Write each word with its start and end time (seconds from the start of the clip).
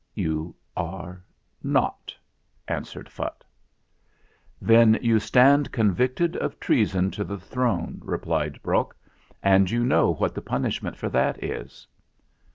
"You 0.15 0.55
are 0.75 1.23
not," 1.61 2.15
answered 2.67 3.07
Phutt. 3.07 3.43
"Then 4.59 4.97
you 4.99 5.19
stand 5.19 5.71
convicted 5.71 6.35
of 6.37 6.59
treason 6.59 7.11
to 7.11 7.23
the 7.23 7.37
throne," 7.37 8.01
replied 8.03 8.59
Brok; 8.63 8.95
"and 9.43 9.69
you 9.69 9.85
know 9.85 10.15
what 10.15 10.33
the 10.33 10.41
punishment 10.41 10.97
for 10.97 11.09
that 11.09 11.43
is." 11.43 11.85